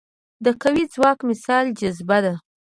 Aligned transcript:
د 0.45 0.47
قوي 0.61 0.85
ځواک 0.93 1.19
مثال 1.29 1.65
جاذبه 1.79 2.17
ده. 2.25 2.33